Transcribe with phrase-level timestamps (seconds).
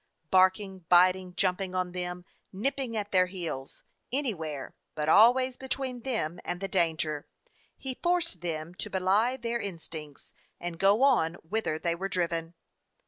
[0.31, 6.39] Bark ing, biting, jumping on them, nipping at their heels, anywhere, but always between them
[6.43, 7.27] and the danger,
[7.77, 12.55] he forced them to belie their in stincts and go on whither they were driven.